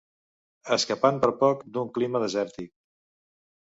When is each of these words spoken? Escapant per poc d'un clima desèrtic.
Escapant 0.77 1.21
per 1.25 1.31
poc 1.43 1.63
d'un 1.77 1.95
clima 2.01 2.25
desèrtic. 2.29 2.77